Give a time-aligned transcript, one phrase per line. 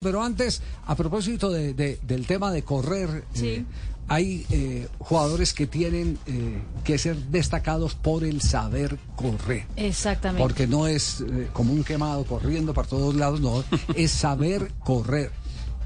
[0.00, 3.46] Pero antes, a propósito de, de, del tema de correr, Sí.
[3.48, 3.64] eh,
[4.06, 9.66] hay eh, jugadores que tienen eh, que ser destacados por el saber correr.
[9.74, 10.40] Exactamente.
[10.40, 13.64] Porque no es eh, como un quemado corriendo para todos lados, no,
[13.96, 15.32] es saber correr.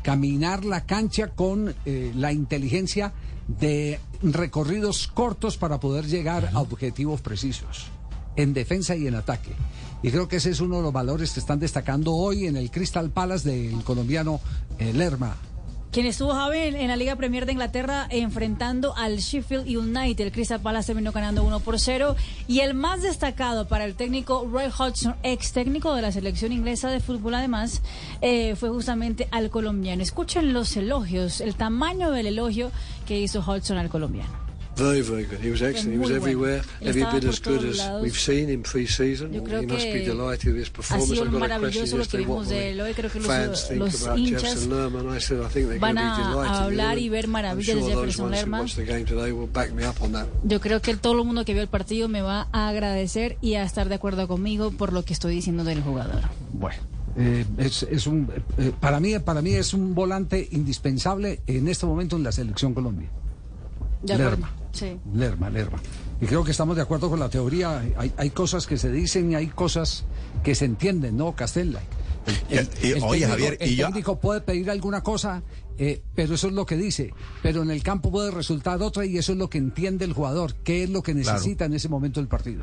[0.02, 3.14] Caminar la cancha con eh, la inteligencia
[3.48, 7.86] de recorridos cortos para poder llegar a objetivos precisos,
[8.36, 9.52] en defensa y en ataque.
[10.02, 12.70] Y creo que ese es uno de los valores que están destacando hoy en el
[12.70, 14.40] Crystal Palace del colombiano
[14.78, 15.36] eh, Lerma.
[15.92, 20.24] Quien estuvo Javi en, en la Liga Premier de Inglaterra enfrentando al Sheffield United.
[20.24, 22.16] El Crystal Palace terminó ganando 1 por 0.
[22.48, 26.88] Y el más destacado para el técnico Roy Hodgson, ex técnico de la selección inglesa
[26.88, 27.82] de fútbol, además,
[28.22, 30.02] eh, fue justamente al colombiano.
[30.02, 32.72] Escuchen los elogios, el tamaño del elogio
[33.06, 34.41] que hizo Hodgson al colombiano.
[34.74, 35.38] Very, very good.
[35.38, 35.92] He was excellent.
[35.92, 36.24] He was muy bueno.
[36.24, 39.32] everywhere, Él every bit as good as we've seen him pre-season.
[39.34, 41.10] He must be delighted with his performance.
[41.12, 42.24] I've got a question yesterday.
[42.26, 42.94] What will de.
[42.94, 45.14] Creo que los- fans think los about Jefferson Lerman?
[45.14, 46.56] I said I think they're van going to be a delighted.
[46.56, 48.60] hablar with y ver maravillas I'm de sure those Jefferson ones who Lerman.
[48.60, 50.26] watched the game today will back me up on that.
[50.42, 53.54] Yo creo que todo el mundo que vio el partido me va a agradecer y
[53.54, 56.22] a estar de acuerdo conmigo por lo que estoy diciendo del jugador.
[56.54, 56.80] Bueno,
[57.18, 61.84] eh, es, es un, eh, para, mí, para mí es un volante indispensable en este
[61.84, 63.10] momento en la selección Colombia.
[64.02, 64.30] De acuerdo.
[64.30, 64.50] Lerma.
[64.72, 64.98] Sí.
[65.14, 65.78] Lerma, Lerma.
[66.20, 67.82] Y creo que estamos de acuerdo con la teoría.
[67.96, 70.04] Hay, hay cosas que se dicen y hay cosas
[70.42, 71.80] que se entienden, ¿no, Castella?
[72.48, 75.42] El, Y- y- oye, técnico, Javier, el y yo- técnico puede pedir alguna cosa,
[75.78, 77.12] eh, pero eso es lo que dice.
[77.42, 80.54] Pero en el campo puede resultar otra y eso es lo que entiende el jugador.
[80.62, 81.32] ¿Qué es lo que Claro.
[81.38, 82.62] necesita en ese momento del partido?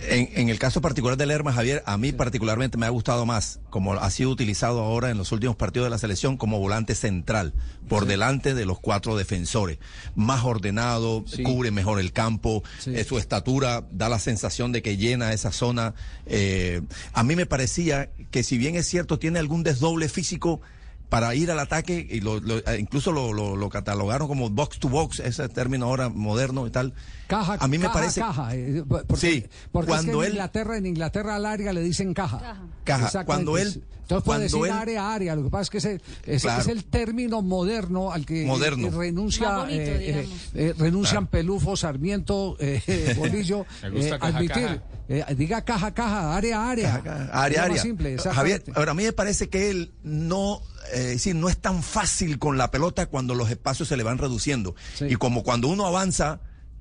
[0.00, 3.60] En, en el caso particular de Lerma, Javier, a mí particularmente me ha gustado más,
[3.70, 7.52] como ha sido utilizado ahora en los últimos partidos de la selección, como volante central,
[7.88, 9.78] por delante de los cuatro defensores.
[10.14, 11.42] Más ordenado, Sí.
[11.42, 12.92] cubre mejor el campo, Sí.
[12.94, 15.94] eh, su estatura da la sensación de que llena esa zona.
[16.26, 20.60] Eh, a mí me parecía que si bien es cierto, tiene algún desdoble físico,
[21.08, 24.78] para ir al ataque, y lo, lo- eh, incluso lo, lo- lo catalogaron como box
[24.78, 26.92] to box, ese término ahora moderno y tal.
[27.26, 28.54] Caja, a mí me caja, parece caja.
[28.54, 31.82] eh, porque, Sí, porque es que cuando en él- Inglaterra, en Inglaterra al área le
[31.82, 32.38] dicen caja.
[32.84, 33.06] Caja.
[33.10, 33.24] Caja.
[33.24, 35.36] Cuando él- Entonces puede decir él- área, área.
[35.36, 36.60] Lo que pasa es que ese, ese Claro.
[36.62, 38.88] es el término moderno al que Moderno.
[38.88, 42.56] eh, renuncia, bonito, eh, eh, eh, renuncian Pelufo, Sarmiento,
[43.16, 44.62] Bolillo, Me gusta eh, caja, admitir.
[44.66, 44.82] caja.
[45.10, 46.94] eh, diga caja, caja, área, área.
[46.96, 47.68] Área, lo área.
[47.68, 50.62] más simple, Javier, ahora a mí me parece que él no,
[50.92, 54.18] eh, decir, no es tan fácil con la pelota cuando los espacios se le van
[54.18, 54.74] reduciendo.
[54.94, 55.06] Sí.
[55.06, 56.40] Y como cuando uno avanza,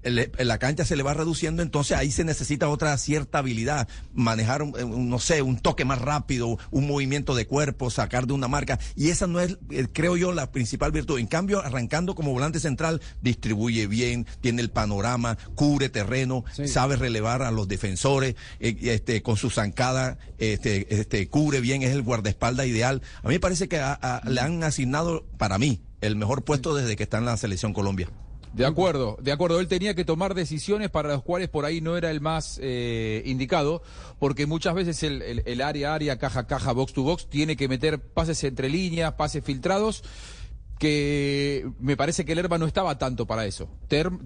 [0.09, 4.73] la cancha se le va reduciendo, entonces ahí se necesita otra cierta habilidad, manejar, un,
[4.83, 8.79] un, no sé, un toque más rápido, un movimiento de cuerpo, sacar de una marca,
[8.95, 11.19] y esa no es, eh, creo yo, la principal virtud.
[11.19, 16.67] En cambio, arrancando como volante central, distribuye bien, tiene el panorama, cubre terreno, Sí.
[16.67, 21.91] sabe relevar a los defensores, eh, este, con su zancada, este, este, cubre bien, es
[21.91, 23.01] el guardaespaldas ideal.
[23.23, 26.75] A mí me parece que a- a- le han asignado, para mí, el mejor puesto
[26.75, 28.09] desde que está en la selección Colombia.
[28.53, 29.59] De acuerdo, de acuerdo.
[29.59, 33.21] Él tenía que tomar decisiones para las cuales por ahí no era el más eh,
[33.25, 33.81] indicado,
[34.19, 38.43] porque muchas veces el, área, área, caja, caja, box to box, tiene que meter pases
[38.43, 40.03] entre líneas, pases filtrados,
[40.79, 43.67] que me parece que Lerma no estaba tanto para eso.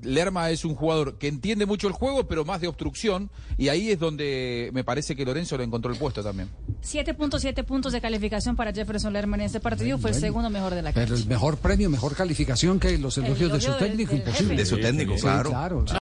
[0.02, 3.92] Lerma es un jugador que entiende mucho el juego, pero más de obstrucción, y ahí
[3.92, 6.50] es donde me parece que Lorenzo le encontró el puesto también.
[6.84, 9.98] 7.7 puntos de calificación para Jefferson Lerman en este partido.
[9.98, 11.10] Fue el segundo mejor de la cancha.
[11.10, 14.20] Pero el mejor premio, mejor calificación que los elogios de elogio su del- técnico, del
[14.22, 14.56] imposible.
[14.58, 15.50] De su técnico, Sí, claro.
[15.52, 15.86] claro.